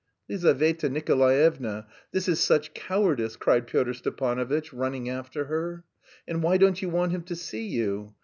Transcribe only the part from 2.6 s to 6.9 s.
cowardice," cried Pyotr Stepanovitch, running after her. "And why don't you